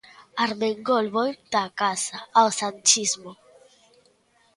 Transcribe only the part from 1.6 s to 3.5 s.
a casa, ao sanchismo.